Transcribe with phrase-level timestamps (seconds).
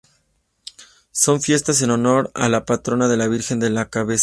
[1.11, 4.19] Son fiestas en honor de la patrona la Virgen de la Cabeza.